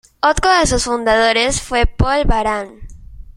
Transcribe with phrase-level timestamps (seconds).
[0.23, 2.79] Otro de sus fundadores fue Paul Baran.